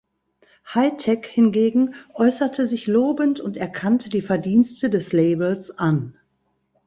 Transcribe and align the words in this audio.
Hi-Tek 0.65 1.27
hingegen 1.27 1.93
äußerte 2.15 2.65
sich 2.65 2.87
lobend 2.87 3.39
und 3.39 3.55
erkannte 3.55 4.09
die 4.09 4.23
Verdienste 4.23 4.89
des 4.89 5.13
Labels 5.13 5.69
an. 5.77 6.15